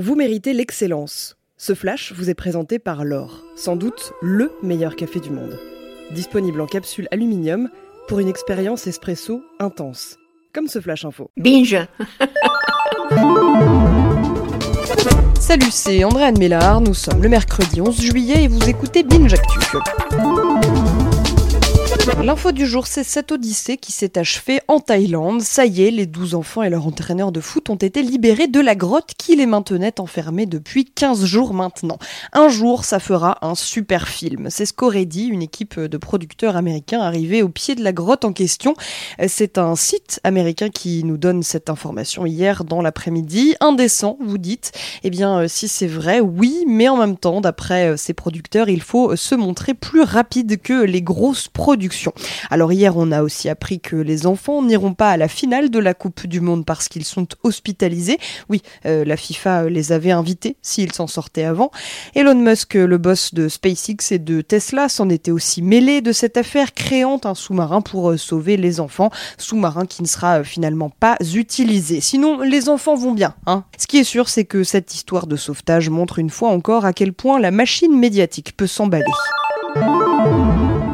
Vous 0.00 0.14
méritez 0.14 0.52
l'excellence. 0.52 1.36
Ce 1.56 1.74
flash 1.74 2.12
vous 2.12 2.30
est 2.30 2.34
présenté 2.34 2.78
par 2.78 3.04
l'or, 3.04 3.42
sans 3.56 3.74
doute 3.74 4.12
le 4.22 4.52
meilleur 4.62 4.94
café 4.94 5.18
du 5.18 5.30
monde. 5.30 5.58
Disponible 6.12 6.60
en 6.60 6.66
capsule 6.66 7.08
aluminium 7.10 7.68
pour 8.06 8.20
une 8.20 8.28
expérience 8.28 8.86
espresso 8.86 9.42
intense. 9.58 10.16
Comme 10.54 10.68
ce 10.68 10.80
flash 10.80 11.04
info. 11.04 11.32
Binge 11.36 11.76
Salut, 15.40 15.72
c'est 15.72 16.04
André-Anne 16.04 16.38
Mélard, 16.38 16.80
nous 16.80 16.94
sommes 16.94 17.20
le 17.20 17.28
mercredi 17.28 17.80
11 17.80 18.00
juillet 18.00 18.44
et 18.44 18.48
vous 18.48 18.68
écoutez 18.68 19.02
Binge 19.02 19.34
Actu. 19.34 19.58
L'info 22.16 22.52
du 22.52 22.66
jour, 22.66 22.86
c'est 22.86 23.04
cette 23.04 23.32
odyssée 23.32 23.76
qui 23.76 23.92
s'est 23.92 24.18
achevée 24.18 24.60
en 24.66 24.80
Thaïlande. 24.80 25.42
Ça 25.42 25.66
y 25.66 25.84
est, 25.84 25.90
les 25.90 26.06
12 26.06 26.34
enfants 26.34 26.62
et 26.62 26.70
leur 26.70 26.86
entraîneur 26.86 27.32
de 27.32 27.40
foot 27.40 27.68
ont 27.70 27.76
été 27.76 28.02
libérés 28.02 28.48
de 28.48 28.60
la 28.60 28.74
grotte 28.74 29.12
qui 29.16 29.36
les 29.36 29.46
maintenait 29.46 30.00
enfermés 30.00 30.46
depuis 30.46 30.86
15 30.86 31.24
jours 31.26 31.54
maintenant. 31.54 31.98
Un 32.32 32.48
jour, 32.48 32.84
ça 32.84 32.98
fera 32.98 33.38
un 33.42 33.54
super 33.54 34.08
film. 34.08 34.48
C'est 34.50 34.64
ce 34.64 34.72
qu'aurait 34.72 35.04
dit 35.04 35.26
une 35.26 35.42
équipe 35.42 35.78
de 35.78 35.96
producteurs 35.98 36.56
américains 36.56 37.00
arrivés 37.00 37.42
au 37.42 37.50
pied 37.50 37.74
de 37.74 37.84
la 37.84 37.92
grotte 37.92 38.24
en 38.24 38.32
question. 38.32 38.74
C'est 39.28 39.58
un 39.58 39.76
site 39.76 40.20
américain 40.24 40.70
qui 40.70 41.04
nous 41.04 41.18
donne 41.18 41.42
cette 41.42 41.70
information 41.70 42.26
hier 42.26 42.64
dans 42.64 42.80
l'après-midi. 42.80 43.54
Indécent, 43.60 44.16
vous 44.20 44.38
dites. 44.38 44.72
Eh 45.04 45.10
bien, 45.10 45.46
si 45.46 45.68
c'est 45.68 45.86
vrai, 45.86 46.20
oui, 46.20 46.64
mais 46.66 46.88
en 46.88 46.96
même 46.96 47.16
temps, 47.16 47.40
d'après 47.40 47.96
ces 47.96 48.14
producteurs, 48.14 48.68
il 48.68 48.82
faut 48.82 49.14
se 49.14 49.34
montrer 49.34 49.74
plus 49.74 50.02
rapide 50.02 50.60
que 50.60 50.82
les 50.82 51.02
grosses 51.02 51.48
productions. 51.48 51.97
Alors 52.50 52.72
hier, 52.72 52.96
on 52.96 53.12
a 53.12 53.22
aussi 53.22 53.48
appris 53.48 53.80
que 53.80 53.96
les 53.96 54.26
enfants 54.26 54.62
n'iront 54.62 54.94
pas 54.94 55.10
à 55.10 55.16
la 55.16 55.28
finale 55.28 55.70
de 55.70 55.78
la 55.78 55.94
Coupe 55.94 56.26
du 56.26 56.40
Monde 56.40 56.64
parce 56.64 56.88
qu'ils 56.88 57.04
sont 57.04 57.26
hospitalisés. 57.42 58.18
Oui, 58.48 58.62
euh, 58.86 59.04
la 59.04 59.16
FIFA 59.16 59.68
les 59.68 59.92
avait 59.92 60.10
invités 60.10 60.56
s'ils 60.62 60.92
s'en 60.92 61.06
sortaient 61.06 61.44
avant. 61.44 61.70
Elon 62.14 62.34
Musk, 62.34 62.74
le 62.74 62.98
boss 62.98 63.34
de 63.34 63.48
SpaceX 63.48 64.12
et 64.12 64.18
de 64.18 64.40
Tesla, 64.40 64.88
s'en 64.88 65.08
était 65.08 65.30
aussi 65.30 65.62
mêlé 65.62 66.00
de 66.00 66.12
cette 66.12 66.36
affaire, 66.36 66.74
créant 66.74 67.20
un 67.24 67.34
sous-marin 67.34 67.80
pour 67.80 68.10
euh, 68.10 68.16
sauver 68.16 68.56
les 68.56 68.80
enfants. 68.80 69.10
Sous-marin 69.36 69.86
qui 69.86 70.02
ne 70.02 70.08
sera 70.08 70.40
euh, 70.40 70.44
finalement 70.44 70.90
pas 70.90 71.16
utilisé. 71.34 72.00
Sinon, 72.00 72.40
les 72.40 72.68
enfants 72.68 72.94
vont 72.94 73.12
bien. 73.12 73.34
Hein. 73.46 73.64
Ce 73.78 73.86
qui 73.86 73.98
est 73.98 74.04
sûr, 74.04 74.28
c'est 74.28 74.44
que 74.44 74.64
cette 74.64 74.94
histoire 74.94 75.26
de 75.26 75.36
sauvetage 75.36 75.88
montre 75.90 76.18
une 76.18 76.30
fois 76.30 76.50
encore 76.50 76.84
à 76.84 76.92
quel 76.92 77.12
point 77.12 77.38
la 77.40 77.50
machine 77.50 77.96
médiatique 77.96 78.56
peut 78.56 78.66
s'emballer. 78.66 79.04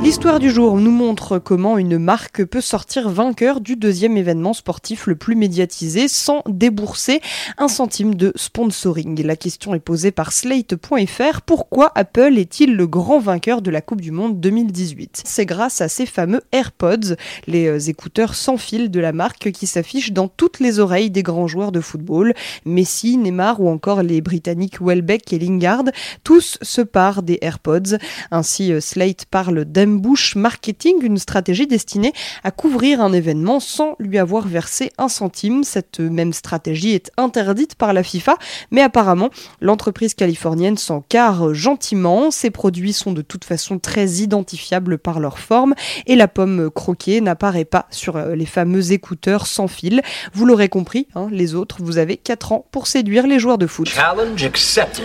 L'histoire 0.04 0.38
du 0.38 0.50
jour 0.50 0.76
nous 0.76 0.90
montre 0.90 1.38
comment 1.38 1.78
une 1.78 1.96
marque 1.96 2.44
peut 2.44 2.60
sortir 2.60 3.08
vainqueur 3.08 3.62
du 3.62 3.74
deuxième 3.74 4.18
événement 4.18 4.52
sportif 4.52 5.06
le 5.06 5.16
plus 5.16 5.34
médiatisé 5.34 6.08
sans 6.08 6.42
débourser 6.46 7.22
un 7.56 7.68
centime 7.68 8.14
de 8.14 8.30
sponsoring. 8.36 9.24
La 9.24 9.34
question 9.34 9.74
est 9.74 9.80
posée 9.80 10.10
par 10.10 10.32
Slate.fr. 10.32 11.40
Pourquoi 11.40 11.90
Apple 11.94 12.36
est-il 12.36 12.76
le 12.76 12.86
grand 12.86 13.18
vainqueur 13.18 13.62
de 13.62 13.70
la 13.70 13.80
Coupe 13.80 14.02
du 14.02 14.10
Monde 14.10 14.38
2018 14.40 15.22
C'est 15.24 15.46
grâce 15.46 15.80
à 15.80 15.88
ces 15.88 16.04
fameux 16.04 16.42
AirPods, 16.52 17.16
les 17.46 17.66
euh, 17.68 17.78
écouteurs 17.78 18.34
sans 18.34 18.58
fil 18.58 18.90
de 18.90 19.00
la 19.00 19.12
marque 19.12 19.52
qui 19.52 19.66
s'affichent 19.66 20.12
dans 20.12 20.28
toutes 20.28 20.60
les 20.60 20.80
oreilles 20.80 21.10
des 21.10 21.22
grands 21.22 21.48
joueurs 21.48 21.72
de 21.72 21.80
football. 21.80 22.34
Messi, 22.66 23.16
Neymar 23.16 23.58
ou 23.58 23.70
encore 23.70 24.02
les 24.02 24.20
Britanniques 24.20 24.82
Welbeck 24.82 25.32
et 25.32 25.38
Lingard, 25.38 25.84
tous 26.24 26.58
se 26.60 26.82
parent 26.82 27.22
des 27.22 27.38
AirPods. 27.40 27.96
Ainsi, 28.30 28.70
euh, 28.70 28.82
Slate 28.82 29.24
parle 29.24 29.64
d'un 29.64 29.93
Bush 30.00 30.36
Marketing, 30.36 30.96
une 31.02 31.18
stratégie 31.18 31.66
destinée 31.66 32.12
à 32.42 32.50
couvrir 32.50 33.00
un 33.00 33.12
événement 33.12 33.60
sans 33.60 33.96
lui 33.98 34.18
avoir 34.18 34.46
versé 34.46 34.90
un 34.98 35.08
centime. 35.08 35.64
Cette 35.64 36.00
même 36.00 36.32
stratégie 36.32 36.90
est 36.90 37.10
interdite 37.16 37.74
par 37.74 37.92
la 37.92 38.02
FIFA, 38.02 38.36
mais 38.70 38.82
apparemment 38.82 39.30
l'entreprise 39.60 40.14
californienne 40.14 40.76
s'en 40.76 41.00
carre 41.00 41.54
gentiment. 41.54 42.30
Ses 42.30 42.50
produits 42.50 42.92
sont 42.92 43.12
de 43.12 43.22
toute 43.22 43.44
façon 43.44 43.78
très 43.78 44.06
identifiables 44.06 44.98
par 44.98 45.20
leur 45.20 45.38
forme 45.38 45.74
et 46.06 46.16
la 46.16 46.28
pomme 46.28 46.70
croquée 46.70 47.20
n'apparaît 47.20 47.64
pas 47.64 47.86
sur 47.90 48.16
euh, 48.16 48.34
les 48.34 48.46
fameux 48.46 48.92
écouteurs 48.92 49.46
sans 49.46 49.68
fil. 49.68 50.02
Vous 50.32 50.46
l'aurez 50.46 50.68
compris, 50.68 51.08
hein, 51.14 51.28
les 51.30 51.54
autres, 51.54 51.78
vous 51.80 51.98
avez 51.98 52.16
4 52.16 52.52
ans 52.52 52.66
pour 52.70 52.86
séduire 52.86 53.26
les 53.26 53.38
joueurs 53.38 53.58
de 53.58 53.66
foot. 53.66 53.88
Challenge 53.88 54.44
accepted. 54.44 55.04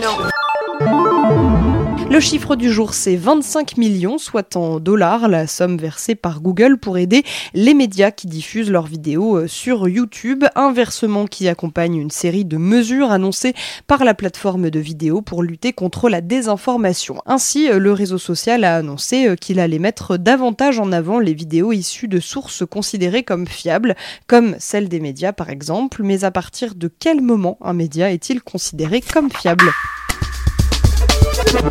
Le 2.10 2.18
chiffre 2.18 2.56
du 2.56 2.72
jour, 2.72 2.92
c'est 2.92 3.14
25 3.14 3.76
millions, 3.76 4.18
soit 4.18 4.56
en 4.56 4.80
dollars, 4.80 5.28
la 5.28 5.46
somme 5.46 5.76
versée 5.78 6.16
par 6.16 6.40
Google 6.40 6.76
pour 6.76 6.98
aider 6.98 7.22
les 7.54 7.72
médias 7.72 8.10
qui 8.10 8.26
diffusent 8.26 8.68
leurs 8.68 8.88
vidéos 8.88 9.36
euh, 9.36 9.46
sur 9.46 9.88
YouTube. 9.88 10.44
Un 10.56 10.72
versement 10.72 11.26
qui 11.26 11.46
accompagne 11.46 11.94
une 11.94 12.10
série 12.10 12.44
de 12.44 12.56
mesures 12.56 13.12
annoncées 13.12 13.54
par 13.86 14.02
la 14.02 14.14
plateforme 14.14 14.70
de 14.70 14.80
vidéos 14.80 15.22
pour 15.22 15.44
lutter 15.44 15.72
contre 15.72 16.08
la 16.08 16.20
désinformation. 16.20 17.22
Ainsi, 17.26 17.70
euh, 17.70 17.78
le 17.78 17.92
réseau 17.92 18.18
social 18.18 18.64
a 18.64 18.74
annoncé 18.74 19.28
euh, 19.28 19.36
qu'il 19.36 19.60
allait 19.60 19.78
mettre 19.78 20.16
davantage 20.16 20.80
en 20.80 20.90
avant 20.90 21.20
les 21.20 21.32
vidéos 21.32 21.70
issues 21.70 22.08
de 22.08 22.18
sources 22.18 22.64
considérées 22.68 23.22
comme 23.22 23.46
fiables, 23.46 23.94
comme 24.26 24.56
celles 24.58 24.88
des 24.88 24.98
médias 24.98 25.32
par 25.32 25.48
exemple. 25.48 26.02
Mais 26.02 26.24
à 26.24 26.32
partir 26.32 26.74
de 26.74 26.90
quel 26.98 27.20
moment 27.20 27.56
un 27.60 27.72
média 27.72 28.10
est-il 28.10 28.42
considéré 28.42 29.00
comme 29.00 29.30
fiable? 29.30 29.70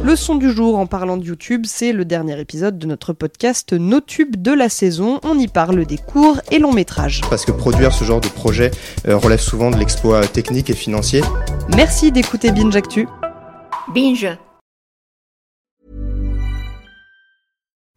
Le 0.04 0.16
son 0.16 0.36
du 0.36 0.52
jour 0.52 0.78
en 0.78 0.86
parlant 0.86 1.18
de 1.18 1.24
YouTube, 1.24 1.64
c'est 1.66 1.94
le 1.94 2.06
dernier 2.06 2.40
épisode 2.40 2.78
de 2.78 2.88
notre 2.88 3.14
podcast 3.14 3.74
Nos 3.74 4.02
tubes 4.02 4.36
de 4.36 4.52
la 4.52 4.70
saison. 4.70 5.20
On 5.24 5.38
y 5.38 5.48
parle 5.48 5.86
des 5.86 5.98
courts 5.98 6.42
et 6.52 6.60
longs 6.60 6.74
métrages. 6.74 7.22
Parce 7.30 7.46
que 7.46 7.52
produire 7.52 7.94
ce 7.94 8.04
genre 8.04 8.22
de 8.22 8.28
projet 8.28 8.72
euh, 9.08 9.18
relève 9.18 9.40
souvent 9.40 9.72
de 9.72 9.78
l'exploit 9.78 10.26
technique 10.28 10.70
et 10.70 10.76
financier. 10.76 11.22
Merci 11.76 12.12
d'écouter 12.12 12.52
Binge 12.52 12.76
Actu. 12.76 13.08
Binge 13.94 14.28